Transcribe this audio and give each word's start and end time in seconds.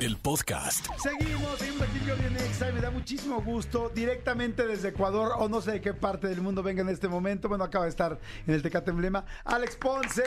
el 0.00 0.16
podcast. 0.16 0.86
Seguimos, 0.96 1.58
seguimos 1.58 1.82
aquí 1.82 1.98
en 2.26 2.36
Exa 2.36 2.70
y 2.70 2.72
me 2.72 2.80
da 2.80 2.90
muchísimo 2.90 3.42
gusto 3.42 3.90
directamente 3.94 4.66
desde 4.66 4.88
Ecuador 4.88 5.32
o 5.38 5.48
no 5.48 5.60
sé 5.60 5.72
de 5.72 5.80
qué 5.80 5.92
parte 5.92 6.26
del 6.28 6.40
mundo 6.40 6.62
venga 6.62 6.80
en 6.80 6.88
este 6.88 7.06
momento. 7.06 7.48
Bueno, 7.48 7.64
acaba 7.64 7.84
de 7.84 7.90
estar 7.90 8.18
en 8.46 8.54
el 8.54 8.62
Tecate 8.62 8.90
Emblema. 8.90 9.24
Alex 9.44 9.76
Ponce, 9.76 10.22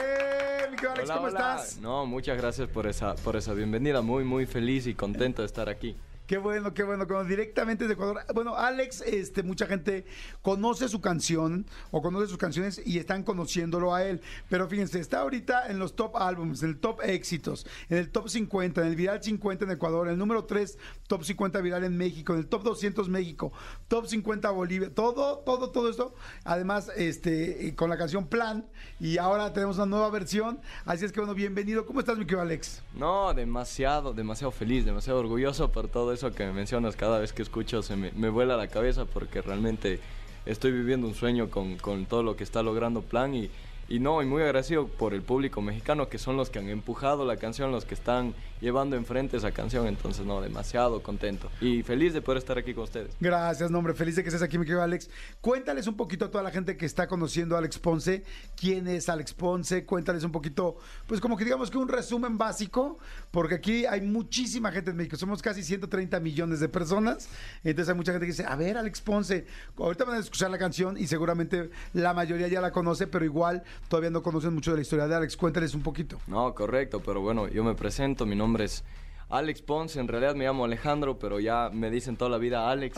mi 0.70 0.76
querido 0.76 0.92
Alex, 0.92 1.04
Hola, 1.10 1.14
¿cómo 1.16 1.26
hola. 1.28 1.38
estás? 1.56 1.78
No, 1.78 2.06
muchas 2.06 2.36
gracias 2.36 2.68
por 2.68 2.86
esa, 2.86 3.16
por 3.16 3.36
esa 3.36 3.52
bienvenida. 3.52 4.00
Muy, 4.00 4.22
muy 4.22 4.46
feliz 4.46 4.86
y 4.86 4.94
contento 4.94 5.42
de 5.42 5.46
estar 5.46 5.68
aquí. 5.68 5.96
Qué 6.26 6.38
bueno, 6.38 6.72
qué 6.72 6.82
bueno, 6.84 7.04
directamente 7.24 7.84
desde 7.84 7.94
Ecuador. 7.94 8.22
Bueno, 8.34 8.56
Alex, 8.56 9.02
este, 9.02 9.42
mucha 9.42 9.66
gente 9.66 10.06
conoce 10.40 10.88
su 10.88 11.02
canción 11.02 11.66
o 11.90 12.00
conoce 12.00 12.28
sus 12.28 12.38
canciones 12.38 12.80
y 12.82 12.98
están 12.98 13.24
conociéndolo 13.24 13.94
a 13.94 14.04
él. 14.04 14.22
Pero 14.48 14.66
fíjense, 14.66 15.00
está 15.00 15.20
ahorita 15.20 15.68
en 15.68 15.78
los 15.78 15.94
top 15.94 16.16
álbumes, 16.16 16.62
en 16.62 16.70
el 16.70 16.78
top 16.78 17.02
éxitos, 17.02 17.66
en 17.90 17.98
el 17.98 18.10
top 18.10 18.30
50, 18.30 18.80
en 18.80 18.86
el 18.86 18.96
viral 18.96 19.22
50 19.22 19.66
en 19.66 19.72
Ecuador, 19.72 20.06
en 20.06 20.14
el 20.14 20.18
número 20.18 20.46
3, 20.46 20.78
top 21.06 21.24
50 21.24 21.60
viral 21.60 21.84
en 21.84 21.94
México, 21.98 22.32
en 22.32 22.38
el 22.38 22.46
top 22.46 22.62
200 22.62 23.06
México, 23.10 23.52
top 23.88 24.06
50 24.06 24.50
Bolivia, 24.50 24.94
todo, 24.94 25.40
todo, 25.40 25.72
todo 25.72 25.90
esto. 25.90 26.14
Además, 26.44 26.90
este, 26.96 27.68
eh, 27.68 27.74
con 27.74 27.90
la 27.90 27.98
canción 27.98 28.28
Plan 28.28 28.64
y 28.98 29.18
ahora 29.18 29.52
tenemos 29.52 29.76
una 29.76 29.86
nueva 29.86 30.08
versión. 30.08 30.58
Así 30.86 31.04
es 31.04 31.12
que 31.12 31.20
bueno, 31.20 31.34
bienvenido. 31.34 31.84
¿Cómo 31.84 32.00
estás, 32.00 32.16
mi 32.16 32.24
querido 32.24 32.40
Alex? 32.40 32.82
No, 32.94 33.34
demasiado, 33.34 34.14
demasiado 34.14 34.52
feliz, 34.52 34.86
demasiado 34.86 35.18
orgulloso 35.18 35.70
por 35.70 35.88
todo 35.88 36.13
eso 36.14 36.32
que 36.32 36.46
me 36.46 36.52
mencionas. 36.52 36.96
Cada 36.96 37.18
vez 37.18 37.32
que 37.32 37.42
escucho 37.42 37.82
se 37.82 37.96
me, 37.96 38.10
me 38.12 38.28
vuela 38.28 38.56
la 38.56 38.68
cabeza 38.68 39.04
porque 39.04 39.42
realmente 39.42 40.00
estoy 40.46 40.72
viviendo 40.72 41.06
un 41.06 41.14
sueño 41.14 41.50
con, 41.50 41.76
con 41.76 42.06
todo 42.06 42.22
lo 42.22 42.36
que 42.36 42.44
está 42.44 42.62
logrando 42.62 43.02
Plan 43.02 43.34
y, 43.34 43.50
y 43.88 43.98
no, 43.98 44.22
y 44.22 44.26
muy 44.26 44.42
agradecido 44.42 44.88
por 44.88 45.14
el 45.14 45.22
público 45.22 45.60
mexicano 45.60 46.08
que 46.08 46.18
son 46.18 46.36
los 46.36 46.50
que 46.50 46.58
han 46.58 46.68
empujado 46.68 47.24
la 47.24 47.36
canción, 47.36 47.70
los 47.70 47.84
que 47.84 47.94
están 47.94 48.34
llevando 48.60 48.96
enfrente 48.96 49.36
esa 49.36 49.52
canción. 49.52 49.86
Entonces, 49.86 50.24
no, 50.24 50.40
demasiado 50.40 51.02
contento 51.02 51.50
y 51.60 51.82
feliz 51.82 52.14
de 52.14 52.22
poder 52.22 52.38
estar 52.38 52.58
aquí 52.58 52.72
con 52.74 52.84
ustedes. 52.84 53.14
Gracias, 53.20 53.70
nombre. 53.70 53.94
Feliz 53.94 54.16
de 54.16 54.22
que 54.22 54.28
estés 54.28 54.42
aquí, 54.42 54.58
mi 54.58 54.64
querido 54.64 54.82
Alex. 54.82 55.10
Cuéntales 55.40 55.86
un 55.86 55.96
poquito 55.96 56.24
a 56.24 56.30
toda 56.30 56.42
la 56.42 56.50
gente 56.50 56.76
que 56.76 56.86
está 56.86 57.06
conociendo 57.06 57.54
a 57.54 57.58
Alex 57.58 57.78
Ponce. 57.78 58.24
¿Quién 58.56 58.88
es 58.88 59.08
Alex 59.08 59.34
Ponce? 59.34 59.84
Cuéntales 59.84 60.24
un 60.24 60.32
poquito, 60.32 60.76
pues 61.06 61.20
como 61.20 61.36
que 61.36 61.44
digamos 61.44 61.70
que 61.70 61.78
un 61.78 61.88
resumen 61.88 62.38
básico, 62.38 62.98
porque 63.30 63.56
aquí 63.56 63.84
hay 63.86 64.00
muchísima 64.00 64.72
gente 64.72 64.90
en 64.90 64.96
México. 64.96 65.16
Somos 65.16 65.42
casi 65.42 65.62
130 65.62 66.18
millones 66.20 66.60
de 66.60 66.68
personas. 66.68 67.28
Entonces 67.62 67.90
hay 67.90 67.96
mucha 67.96 68.12
gente 68.12 68.26
que 68.26 68.32
dice, 68.32 68.46
a 68.46 68.56
ver, 68.56 68.78
Alex 68.78 69.00
Ponce. 69.02 69.46
Ahorita 69.76 70.04
van 70.04 70.16
a 70.16 70.20
escuchar 70.20 70.50
la 70.50 70.58
canción 70.58 70.96
y 70.96 71.06
seguramente 71.06 71.70
la 71.92 72.14
mayoría 72.14 72.48
ya 72.48 72.60
la 72.60 72.72
conoce, 72.72 73.06
pero 73.06 73.24
igual 73.24 73.62
todavía 73.88 74.10
no 74.10 74.22
conocen 74.22 74.54
mucho 74.54 74.70
de 74.72 74.78
la 74.78 74.82
historia 74.82 75.06
de 75.06 75.14
Alex. 75.14 75.36
Cuéntales 75.36 75.74
un 75.74 75.82
poquito. 75.82 76.18
No, 76.26 76.54
correcto, 76.54 77.00
pero 77.04 77.20
bueno, 77.20 77.48
yo 77.48 77.64
me 77.64 77.74
presento, 77.74 78.26
mi 78.26 78.36
nombre 78.36 78.64
es 78.64 78.84
Alex 79.30 79.62
Ponce, 79.62 79.98
en 79.98 80.06
realidad 80.08 80.34
me 80.34 80.44
llamo 80.44 80.64
Alejandro, 80.64 81.18
pero 81.18 81.40
ya 81.40 81.70
me 81.72 81.90
dicen 81.90 82.16
toda 82.16 82.30
la 82.30 82.38
vida 82.38 82.70
Alex. 82.70 82.96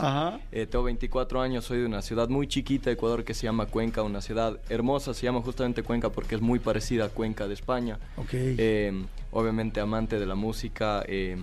Eh, 0.52 0.66
tengo 0.66 0.84
24 0.84 1.40
años, 1.40 1.64
soy 1.64 1.78
de 1.78 1.86
una 1.86 2.02
ciudad 2.02 2.28
muy 2.28 2.46
chiquita 2.46 2.90
de 2.90 2.94
Ecuador 2.94 3.24
que 3.24 3.32
se 3.34 3.44
llama 3.44 3.66
Cuenca, 3.66 4.02
una 4.02 4.20
ciudad 4.20 4.60
hermosa, 4.68 5.14
se 5.14 5.24
llama 5.24 5.40
justamente 5.40 5.82
Cuenca 5.82 6.10
porque 6.10 6.34
es 6.34 6.40
muy 6.40 6.58
parecida 6.58 7.06
a 7.06 7.08
Cuenca 7.08 7.46
de 7.46 7.54
España. 7.54 7.98
Eh, 8.32 9.04
obviamente 9.30 9.80
amante 9.80 10.18
de 10.18 10.26
la 10.26 10.34
música, 10.34 11.04
eh, 11.06 11.42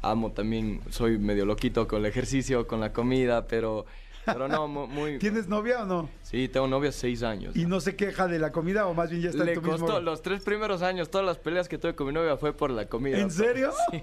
amo 0.00 0.32
también, 0.32 0.80
soy 0.90 1.18
medio 1.18 1.44
loquito 1.46 1.86
con 1.86 2.00
el 2.00 2.06
ejercicio, 2.06 2.66
con 2.66 2.80
la 2.80 2.92
comida, 2.92 3.46
pero, 3.46 3.86
pero 4.24 4.48
no, 4.48 4.68
mu- 4.68 4.86
muy... 4.86 5.18
¿Tienes 5.18 5.48
novia 5.48 5.82
o 5.82 5.86
no? 5.86 6.08
Sí, 6.22 6.48
tengo 6.48 6.66
novia 6.68 6.92
seis 6.92 7.22
años. 7.22 7.56
¿Y 7.56 7.66
no 7.66 7.80
se 7.80 7.96
queja 7.96 8.26
de 8.28 8.38
la 8.38 8.52
comida 8.52 8.86
o 8.86 8.94
más 8.94 9.10
bien 9.10 9.22
ya 9.22 9.30
está 9.30 9.44
Le 9.44 9.52
en 9.54 9.60
tu 9.60 9.68
mismo... 9.70 9.86
costó 9.86 10.00
los 10.00 10.22
tres 10.22 10.42
primeros 10.42 10.82
años, 10.82 11.10
todas 11.10 11.26
las 11.26 11.38
peleas 11.38 11.68
que 11.68 11.78
tuve 11.78 11.94
con 11.94 12.06
mi 12.06 12.12
novia 12.12 12.36
fue 12.36 12.52
por 12.52 12.70
la 12.70 12.86
comida. 12.86 13.18
¿En 13.18 13.30
serio? 13.30 13.72
Sí, 13.90 14.02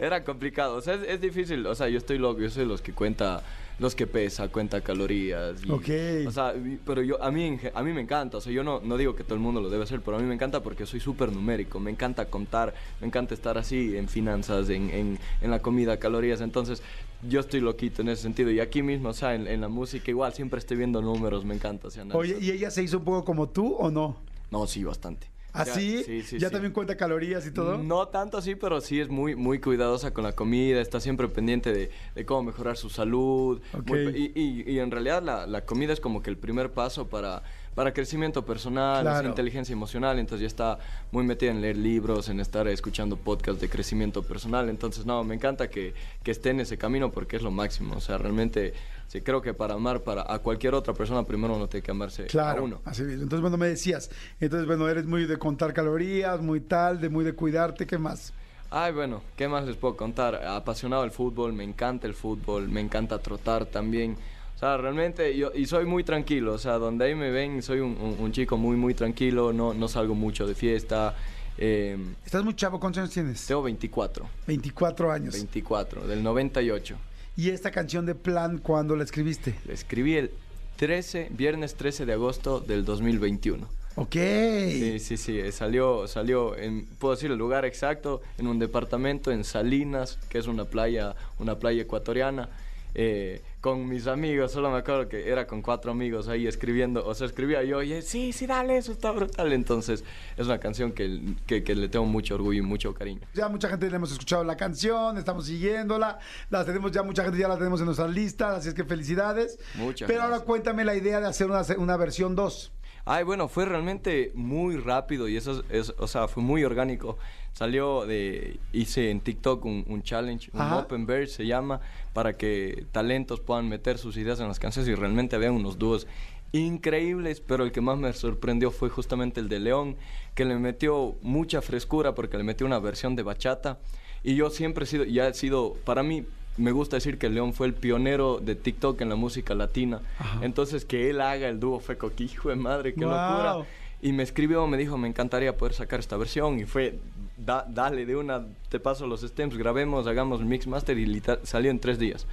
era 0.00 0.24
complicado. 0.24 0.76
O 0.76 0.80
sea, 0.80 0.94
es, 0.94 1.02
es 1.08 1.20
difícil. 1.20 1.66
O 1.66 1.74
sea, 1.74 1.88
yo 1.88 1.98
estoy 1.98 2.18
loco, 2.18 2.40
yo 2.40 2.50
soy 2.50 2.66
los 2.66 2.82
que 2.82 2.92
cuenta, 2.92 3.42
los 3.78 3.94
que 3.94 4.06
pesa, 4.06 4.48
cuenta 4.48 4.80
calorías. 4.80 5.62
y- 5.64 5.70
Ok. 5.70 6.26
O 6.26 6.30
sea, 6.30 6.54
pero 6.84 7.02
yo, 7.02 7.22
a 7.22 7.30
mí, 7.30 7.58
a 7.74 7.82
mí 7.82 7.92
me 7.92 8.00
encanta. 8.02 8.36
O 8.38 8.40
sea, 8.40 8.52
yo 8.52 8.62
no, 8.64 8.80
no 8.82 8.96
digo 8.96 9.14
que 9.16 9.24
todo 9.24 9.34
el 9.34 9.40
mundo 9.40 9.60
lo 9.60 9.70
debe 9.70 9.84
hacer, 9.84 10.00
pero 10.00 10.16
a 10.16 10.20
mí 10.20 10.26
me 10.26 10.34
encanta 10.34 10.62
porque 10.62 10.84
soy 10.86 11.00
súper 11.00 11.32
numérico. 11.32 11.80
Me 11.80 11.90
encanta 11.90 12.26
contar, 12.26 12.74
me 13.00 13.06
encanta 13.06 13.32
estar 13.34 13.56
así 13.58 13.96
en 13.96 14.08
finanzas, 14.08 14.68
en, 14.68 14.90
en, 14.90 15.18
en 15.40 15.50
la 15.50 15.60
comida, 15.60 15.98
calorías. 15.98 16.40
Entonces, 16.40 16.82
yo 17.28 17.40
estoy 17.40 17.60
loquito 17.60 18.02
en 18.02 18.08
ese 18.08 18.22
sentido. 18.22 18.50
Y 18.50 18.60
aquí 18.60 18.82
mismo, 18.82 19.10
o 19.10 19.12
sea, 19.14 19.34
en, 19.34 19.46
en 19.46 19.60
la 19.60 19.68
música 19.68 20.10
igual, 20.10 20.32
siempre 20.32 20.58
estoy 20.58 20.76
viendo 20.76 21.00
números, 21.02 21.44
me 21.44 21.54
encanta. 21.54 21.88
o 21.88 21.90
sea. 21.90 22.04
Oye, 22.12 22.36
¿y 22.40 22.50
ella 22.50 22.70
se 22.70 22.82
hizo 22.82 22.98
un 22.98 23.04
poco 23.04 23.24
como 23.24 23.48
tú 23.48 23.74
o 23.74 23.90
no? 23.90 24.16
No, 24.50 24.66
sí, 24.66 24.84
bastante. 24.84 25.28
¿Ah, 25.54 25.64
Ya- 25.66 25.74
sí? 25.74 26.02
Sí, 26.22 26.38
¿Ya 26.38 26.48
sí. 26.48 26.52
también 26.52 26.72
cuenta 26.72 26.96
calorías 26.96 27.46
y 27.46 27.50
todo? 27.50 27.76
No 27.76 28.08
tanto 28.08 28.38
así, 28.38 28.54
pero 28.54 28.80
sí 28.80 29.00
es 29.00 29.10
muy, 29.10 29.36
muy 29.36 29.60
cuidadosa 29.60 30.14
con 30.14 30.24
la 30.24 30.32
comida, 30.32 30.80
está 30.80 30.98
siempre 30.98 31.28
pendiente 31.28 31.74
de, 31.74 31.90
de 32.14 32.24
cómo 32.24 32.42
mejorar 32.44 32.78
su 32.78 32.88
salud. 32.88 33.60
Ok. 33.74 33.86
Muy 33.90 34.04
pe- 34.12 34.18
y, 34.18 34.32
y- 34.34 34.72
y 34.72 34.78
en 34.78 34.90
realidad 34.90 35.22
la, 35.22 35.46
la 35.46 35.66
comida 35.66 35.92
es 35.92 36.00
como 36.00 36.22
que 36.22 36.30
el 36.30 36.38
primer 36.38 36.72
paso 36.72 37.08
para, 37.08 37.42
para 37.74 37.92
crecimiento 37.92 38.44
personal, 38.44 39.02
Claro. 39.02 39.28
inteligencia 39.28 39.72
emocional, 39.72 40.18
entonces 40.18 40.42
ya 40.42 40.46
está 40.46 40.78
muy 41.10 41.24
metida 41.24 41.50
en 41.50 41.60
leer 41.60 41.76
libros, 41.76 42.28
en 42.28 42.40
estar 42.40 42.68
escuchando 42.68 43.16
podcasts 43.16 43.60
de 43.60 43.68
crecimiento 43.68 44.22
personal, 44.22 44.68
entonces 44.68 45.06
no, 45.06 45.24
me 45.24 45.34
encanta 45.34 45.68
que, 45.70 45.94
que 46.22 46.30
esté 46.30 46.50
en 46.50 46.60
ese 46.60 46.76
camino 46.76 47.10
porque 47.10 47.36
es 47.36 47.42
lo 47.42 47.50
máximo, 47.50 47.94
o 47.96 48.00
sea, 48.00 48.18
realmente 48.18 48.74
sí, 49.08 49.20
creo 49.22 49.40
que 49.40 49.54
para 49.54 49.74
amar 49.74 50.00
para, 50.00 50.30
a 50.32 50.38
cualquier 50.40 50.74
otra 50.74 50.92
persona 50.92 51.22
primero 51.24 51.54
uno 51.56 51.66
tiene 51.68 51.82
que 51.84 51.90
amarse 51.90 52.24
a 52.24 52.26
Claro, 52.26 52.64
uno. 52.64 52.80
así 52.84 53.02
mismo. 53.02 53.22
Entonces, 53.22 53.40
bueno, 53.40 53.56
me 53.56 53.68
decías, 53.68 54.10
entonces, 54.40 54.66
bueno, 54.66 54.88
eres 54.88 55.06
muy 55.06 55.24
de 55.26 55.38
contar 55.38 55.72
calorías, 55.72 56.40
muy 56.40 56.60
tal, 56.60 57.00
de 57.00 57.08
muy 57.08 57.24
de 57.24 57.32
cuidarte, 57.32 57.86
¿qué 57.86 57.96
más? 57.98 58.32
Ay, 58.74 58.92
bueno, 58.94 59.22
¿qué 59.36 59.48
más 59.48 59.66
les 59.66 59.76
puedo 59.76 59.96
contar? 59.96 60.34
Apasionado 60.46 61.02
del 61.02 61.10
fútbol, 61.10 61.52
me 61.52 61.62
encanta 61.62 62.06
el 62.06 62.14
fútbol, 62.14 62.68
me 62.68 62.80
encanta 62.80 63.18
trotar 63.18 63.66
también. 63.66 64.16
Sea, 64.62 64.76
realmente, 64.76 65.36
yo, 65.36 65.50
y 65.52 65.66
soy 65.66 65.86
muy 65.86 66.04
tranquilo, 66.04 66.52
o 66.54 66.58
sea, 66.58 66.74
donde 66.74 67.06
ahí 67.06 67.16
me 67.16 67.32
ven, 67.32 67.60
soy 67.62 67.80
un, 67.80 67.96
un- 68.00 68.14
un 68.20 68.30
chico 68.30 68.56
muy, 68.56 68.76
muy 68.76 68.94
tranquilo, 68.94 69.52
no, 69.52 69.74
no 69.74 69.88
salgo 69.88 70.14
mucho 70.14 70.46
de 70.46 70.54
fiesta. 70.54 71.16
eh, 71.58 71.98
Estás 72.24 72.44
muy 72.44 72.54
chavo, 72.54 72.78
¿cuántos 72.78 73.00
años 73.00 73.10
tienes? 73.12 73.44
tengo 73.44 73.60
24, 73.64 74.24
24 74.46 75.10
años. 75.10 75.34
24, 75.34 76.06
del 76.06 76.22
98. 76.22 76.94
¿Y 77.36 77.50
esta 77.50 77.72
canción 77.72 78.06
de 78.06 78.14
Plan, 78.14 78.58
cuándo 78.58 78.94
la 78.94 79.02
escribiste? 79.02 79.56
La 79.66 79.72
escribí 79.74 80.14
el 80.14 80.30
13, 80.76 81.30
viernes 81.32 81.74
13 81.74 82.06
de 82.06 82.12
agosto 82.12 82.60
del 82.60 82.84
2021. 82.84 83.66
Ok. 83.96 84.12
Sí, 84.14 85.00
sí, 85.00 85.16
sí, 85.16 85.40
salió, 85.50 86.06
salió, 86.06 86.56
en, 86.56 86.86
puedo 87.00 87.16
decir 87.16 87.32
el 87.32 87.36
lugar 87.36 87.64
exacto, 87.64 88.22
en 88.38 88.46
un 88.46 88.60
departamento 88.60 89.32
en 89.32 89.42
Salinas, 89.42 90.20
que 90.28 90.38
es 90.38 90.46
una 90.46 90.66
playa, 90.66 91.16
una 91.40 91.58
playa 91.58 91.82
ecuatoriana, 91.82 92.48
eh, 92.94 93.42
con 93.62 93.88
mis 93.88 94.08
amigos, 94.08 94.50
solo 94.50 94.72
me 94.72 94.78
acuerdo 94.78 95.08
que 95.08 95.30
era 95.30 95.46
con 95.46 95.62
cuatro 95.62 95.92
amigos 95.92 96.26
ahí 96.26 96.48
escribiendo, 96.48 97.06
o 97.06 97.14
sea, 97.14 97.28
escribía 97.28 97.62
yo, 97.62 97.78
oye, 97.78 98.02
sí, 98.02 98.32
sí, 98.32 98.44
dale, 98.44 98.76
eso 98.76 98.90
está 98.90 99.12
brutal, 99.12 99.52
entonces 99.52 100.02
es 100.36 100.46
una 100.46 100.58
canción 100.58 100.90
que, 100.90 101.36
que, 101.46 101.62
que 101.62 101.76
le 101.76 101.88
tengo 101.88 102.04
mucho 102.04 102.34
orgullo 102.34 102.58
y 102.58 102.66
mucho 102.66 102.92
cariño. 102.92 103.20
Ya 103.34 103.48
mucha 103.48 103.68
gente 103.68 103.88
le 103.88 103.94
hemos 103.94 104.10
escuchado 104.10 104.42
la 104.42 104.56
canción, 104.56 105.16
estamos 105.16 105.46
siguiéndola, 105.46 106.18
la 106.50 106.64
tenemos 106.64 106.90
ya, 106.90 107.04
mucha 107.04 107.22
gente 107.22 107.38
ya 107.38 107.46
la 107.46 107.56
tenemos 107.56 107.78
en 107.78 107.86
nuestras 107.86 108.10
listas, 108.10 108.58
así 108.58 108.68
es 108.68 108.74
que 108.74 108.82
felicidades. 108.82 109.60
Muchas 109.76 110.08
Pero 110.08 110.22
ahora 110.22 110.40
cuéntame 110.40 110.84
la 110.84 110.96
idea 110.96 111.20
de 111.20 111.28
hacer 111.28 111.46
una, 111.46 111.62
una 111.78 111.96
versión 111.96 112.34
2. 112.34 112.72
Ay, 113.04 113.24
bueno, 113.24 113.48
fue 113.48 113.64
realmente 113.64 114.30
muy 114.34 114.76
rápido 114.76 115.28
y 115.28 115.36
eso 115.36 115.64
es, 115.70 115.88
es- 115.88 115.94
o 115.98 116.06
sea, 116.06 116.28
fue 116.28 116.42
muy 116.42 116.62
orgánico. 116.64 117.18
Salió 117.52 118.06
de, 118.06 118.58
hice 118.72 119.10
en 119.10 119.20
TikTok 119.20 119.64
un, 119.64 119.84
un 119.88 120.02
challenge, 120.02 120.50
un. 120.54 120.60
Open 120.78 121.04
Verse 121.04 121.34
se 121.34 121.46
llama, 121.46 121.80
para 122.12 122.36
que 122.36 122.86
talentos 122.92 123.40
puedan 123.40 123.68
meter 123.68 123.98
sus 123.98 124.16
ideas 124.16 124.40
en 124.40 124.48
las 124.48 124.58
canciones 124.58 124.88
y 124.88 124.94
realmente 124.94 125.36
había 125.36 125.50
unos 125.52 125.78
dúos 125.78 126.06
increíbles, 126.52 127.40
pero 127.40 127.64
el 127.64 127.72
que 127.72 127.80
más 127.80 127.98
me 127.98 128.12
sorprendió 128.12 128.70
fue 128.70 128.88
justamente 128.88 129.40
el 129.40 129.48
de 129.48 129.58
León, 129.60 129.96
que 130.34 130.44
le 130.44 130.54
metió 130.56 131.16
mucha 131.22 131.60
frescura 131.62 132.14
porque 132.14 132.36
le 132.36 132.44
metió 132.44 132.66
una 132.66 132.78
versión 132.78 133.16
de 133.16 133.22
bachata. 133.22 133.78
Y 134.22 134.36
yo 134.36 134.50
siempre 134.50 134.84
he 134.84 134.86
sido, 134.86 135.04
ya 135.04 135.28
he 135.28 135.34
sido, 135.34 135.74
para 135.84 136.02
mí, 136.02 136.24
me 136.56 136.70
gusta 136.72 136.96
decir 136.96 137.18
que 137.18 137.28
León 137.30 137.52
fue 137.54 137.66
el 137.66 137.74
pionero 137.74 138.38
de 138.38 138.54
TikTok 138.54 139.00
en 139.00 139.08
la 139.08 139.14
música 139.16 139.54
latina. 139.54 140.00
Entonces, 140.42 140.84
que 140.84 141.08
él 141.10 141.20
haga 141.20 141.48
el 141.48 141.58
dúo 141.60 141.80
fue 141.80 141.96
coqui, 141.96 142.24
hijo 142.24 142.48
de 142.50 142.56
madre, 142.56 142.94
qué 142.94 143.00
locura. 143.00 143.66
Y 144.02 144.12
me 144.12 144.22
escribió, 144.24 144.66
me 144.66 144.76
dijo, 144.76 144.98
me 144.98 145.06
encantaría 145.08 145.56
poder 145.56 145.74
sacar 145.74 146.00
esta 146.00 146.16
versión. 146.16 146.58
Y 146.58 146.64
fue, 146.64 146.98
da- 147.36 147.64
dale 147.68 148.04
de 148.04 148.16
una, 148.16 148.44
te 148.68 148.80
paso 148.80 149.06
los 149.06 149.20
stems, 149.22 149.56
grabemos, 149.56 150.06
hagamos 150.06 150.42
mix 150.44 150.66
master 150.66 150.98
y 150.98 151.22
salió 151.44 151.70
en 151.70 151.78
tres 151.78 151.98
días. 151.98 152.26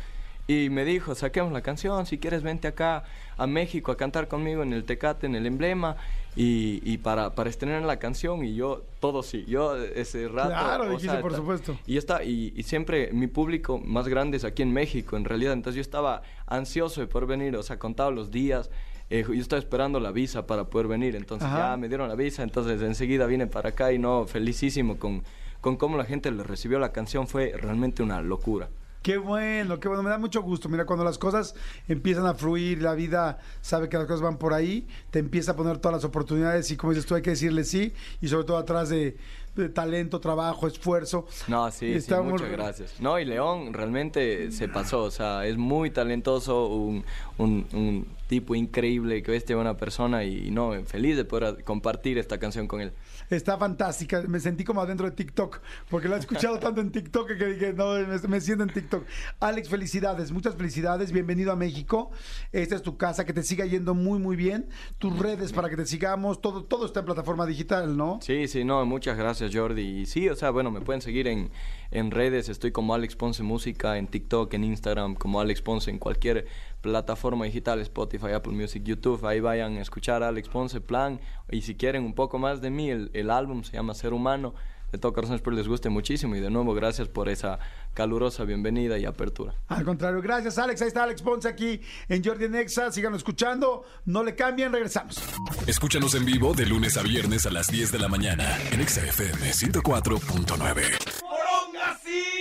Y 0.50 0.72
me 0.72 0.84
dijo, 0.84 1.14
saquemos 1.14 1.54
la 1.54 1.62
canción, 1.62 2.08
si 2.08 2.18
quieres 2.18 2.42
vente 2.42 2.68
acá 2.68 3.04
a 3.38 3.46
México 3.46 3.92
a 3.92 3.98
cantar 3.98 4.28
conmigo 4.28 4.64
en 4.64 4.74
el 4.74 4.84
Tecate, 4.84 5.28
en 5.28 5.36
el 5.36 5.46
emblema, 5.46 5.96
y, 6.36 6.82
y 6.84 6.98
para, 6.98 7.36
para 7.36 7.52
estrenar 7.52 7.84
la 7.84 8.00
canción, 8.00 8.44
y 8.44 8.56
yo, 8.56 8.82
todo 9.00 9.22
sí, 9.22 9.46
yo 9.48 9.76
ese 9.78 10.28
rato... 10.28 10.50
Claro, 10.50 10.86
dijiste, 10.86 11.10
sea, 11.12 11.22
por 11.22 11.36
supuesto. 11.36 11.78
Y, 11.86 11.98
estaba- 11.98 12.24
y, 12.24 12.52
y 12.56 12.64
siempre 12.64 13.12
mi 13.14 13.28
público 13.28 13.78
más 13.78 14.08
grande 14.08 14.38
es 14.38 14.44
aquí 14.44 14.64
en 14.64 14.74
México, 14.74 15.18
en 15.18 15.26
realidad, 15.26 15.54
entonces 15.54 15.76
yo 15.76 15.82
estaba 15.82 16.24
ansioso 16.48 17.00
de 17.00 17.06
poder 17.06 17.28
venir, 17.28 17.56
o 17.56 17.62
sea, 17.62 17.78
contaba 17.78 18.10
los 18.10 18.32
días, 18.32 18.72
eh, 19.12 19.24
yo 19.28 19.34
estaba 19.36 19.60
esperando 19.60 20.00
la 20.00 20.12
visa 20.12 20.48
para 20.48 20.64
poder 20.64 20.88
venir, 20.88 21.16
entonces 21.16 21.48
Ajá. 21.48 21.74
ya 21.74 21.78
me 21.78 21.90
dieron 21.90 22.10
la 22.10 22.16
visa, 22.16 22.42
entonces 22.42 22.82
enseguida 22.82 23.28
vine 23.28 23.46
para 23.46 23.70
acá 23.70 23.94
y 23.94 24.00
no, 24.00 24.26
felicísimo 24.26 24.98
con, 24.98 25.22
con 25.62 25.78
cómo 25.78 25.96
la 25.96 26.06
gente 26.06 26.32
le 26.32 26.42
recibió 26.42 26.80
la 26.80 26.92
canción, 26.92 27.28
fue 27.28 27.54
realmente 27.56 28.02
una 28.02 28.20
locura. 28.24 28.70
Qué 29.02 29.18
bueno, 29.18 29.80
qué 29.80 29.88
bueno, 29.88 30.04
me 30.04 30.10
da 30.10 30.18
mucho 30.18 30.42
gusto. 30.42 30.68
Mira, 30.68 30.86
cuando 30.86 31.06
las 31.06 31.18
cosas 31.18 31.56
empiezan 31.88 32.26
a 32.26 32.34
fluir, 32.34 32.82
la 32.82 32.96
vida 32.96 33.40
sabe 33.62 33.88
que 33.88 33.98
las 33.98 34.06
cosas 34.06 34.22
van 34.22 34.38
por 34.38 34.54
ahí, 34.54 34.88
te 35.10 35.20
empieza 35.20 35.54
a 35.54 35.56
poner 35.56 35.78
todas 35.78 35.96
las 35.96 36.04
oportunidades 36.04 36.70
y 36.72 36.76
como 36.76 36.92
dices 36.92 37.06
tú, 37.06 37.16
hay 37.16 37.22
que 37.22 37.30
decirle 37.30 37.64
sí 37.64 37.94
y 38.20 38.28
sobre 38.28 38.44
todo 38.44 38.58
atrás 38.58 38.90
de, 38.90 39.16
de 39.56 39.70
talento, 39.70 40.20
trabajo, 40.20 40.68
esfuerzo. 40.68 41.28
No, 41.48 41.70
sí, 41.72 41.88
sí, 41.88 41.94
Estamos- 41.94 42.32
muchas 42.34 42.50
gracias. 42.52 43.00
No, 43.00 43.20
y 43.20 43.26
León 43.26 43.74
realmente 43.74 44.52
se 44.52 44.68
pasó, 44.68 45.04
o 45.04 45.12
sea, 45.12 45.46
es 45.46 45.58
muy 45.58 45.90
talentoso, 45.92 46.68
un, 46.68 47.04
un, 47.38 47.66
un 47.74 48.08
tipo 48.28 48.54
increíble, 48.56 49.24
que 49.24 49.32
bestia 49.32 49.56
buena 49.56 49.76
persona 49.76 50.24
y 50.24 50.52
no, 50.52 50.74
feliz 50.86 51.18
de 51.18 51.26
poder 51.26 51.64
compartir 51.64 52.18
esta 52.20 52.38
canción 52.38 52.68
con 52.68 52.80
él. 52.82 52.94
Está 53.30 53.58
fantástica, 53.58 54.24
me 54.28 54.40
sentí 54.40 54.64
como 54.64 54.82
adentro 54.82 55.08
de 55.10 55.16
TikTok, 55.16 55.60
porque 55.90 56.08
la 56.08 56.18
he 56.18 56.20
escuchado 56.20 56.60
tanto 56.60 56.80
en 56.82 56.92
TikTok 56.92 57.28
que 57.38 57.46
dije, 57.46 57.74
no, 57.74 57.94
me, 57.94 58.18
me 58.28 58.42
siento 58.42 58.64
en 58.64 58.70
TikTok. 58.72 59.04
Alex, 59.40 59.68
felicidades, 59.70 60.32
muchas 60.32 60.56
felicidades, 60.56 61.12
bienvenido 61.12 61.52
a 61.52 61.56
México. 61.56 62.12
Esta 62.52 62.76
es 62.76 62.82
tu 62.84 62.98
casa, 62.98 63.26
que 63.26 63.34
te 63.34 63.44
siga 63.44 63.66
yendo 63.66 63.94
muy, 63.96 64.20
muy 64.20 64.36
bien. 64.36 64.70
Tus 65.00 65.18
redes 65.18 65.52
para 65.52 65.70
que 65.70 65.76
te 65.76 65.86
sigamos, 65.86 66.40
todo, 66.42 66.64
todo 66.64 66.86
está 66.86 67.00
en 67.00 67.06
plataforma 67.08 67.46
digital, 67.48 67.98
¿no? 67.98 68.20
Sí, 68.22 68.48
sí, 68.48 68.64
no, 68.64 68.86
muchas 68.86 69.18
gracias 69.18 69.39
Jordi. 69.48 70.02
Y 70.02 70.06
sí, 70.06 70.28
o 70.28 70.36
sea, 70.36 70.50
bueno, 70.50 70.72
me 70.72 70.82
pueden 70.82 71.02
seguir 71.02 71.28
en, 71.28 71.52
en 71.92 72.12
redes, 72.12 72.50
estoy 72.50 72.72
como 72.72 72.94
Alex 72.94 73.16
Ponce 73.16 73.44
Música, 73.44 73.98
en 73.98 74.08
TikTok, 74.08 74.54
en 74.54 74.64
Instagram, 74.64 75.16
como 75.16 75.40
Alex 75.40 75.62
Ponce, 75.62 75.92
en 75.92 76.00
cualquier 76.00 76.48
plataforma 76.82 77.46
digital, 77.46 77.80
Spotify, 77.82 78.32
Apple 78.32 78.54
Music, 78.54 78.84
YouTube, 78.84 79.26
ahí 79.26 79.40
vayan 79.40 79.78
a 79.78 79.82
escuchar 79.82 80.24
a 80.24 80.28
Alex 80.28 80.50
Ponce 80.50 80.82
Plan. 80.82 81.20
Y 81.50 81.62
si 81.62 81.76
quieren 81.76 82.04
un 82.04 82.14
poco 82.14 82.40
más 82.40 82.62
de 82.62 82.70
mí, 82.70 82.90
el 82.90 83.30
álbum 83.30 83.64
se 83.64 83.74
llama 83.74 83.94
Ser 83.94 84.14
Humano, 84.14 84.54
de 84.92 84.98
todo 84.98 85.14
corazón 85.14 85.36
espero 85.36 85.56
les 85.56 85.68
guste 85.68 85.90
muchísimo. 85.90 86.36
Y 86.36 86.40
de 86.40 86.50
nuevo, 86.50 86.74
gracias 86.74 87.08
por 87.08 87.30
esa 87.30 87.60
calurosa 87.94 88.44
bienvenida 88.44 88.98
y 88.98 89.06
apertura. 89.06 89.54
Al 89.68 89.84
contrario, 89.84 90.22
gracias 90.22 90.58
Alex. 90.58 90.82
Ahí 90.82 90.88
está 90.90 91.04
Alex 91.04 91.22
Ponce 91.22 91.48
aquí 91.48 91.82
en 92.08 92.24
Jordi 92.24 92.50
Nexa. 92.50 92.92
Síganlo 92.92 93.18
escuchando, 93.18 93.84
no 94.06 94.24
le 94.24 94.36
cambien, 94.36 94.72
regresamos. 94.72 95.22
Escúchanos 95.68 96.16
en 96.16 96.26
vivo 96.26 96.54
de 96.54 96.66
lunes 96.66 96.98
a 96.98 97.04
viernes 97.04 97.46
a 97.46 97.52
las 97.52 97.68
10 97.68 97.92
de 97.92 98.00
la 98.00 98.08
mañana 98.08 98.58
en 98.72 98.82
Exa 98.82 99.06
FM 99.06 99.52
104.9. 99.52 102.39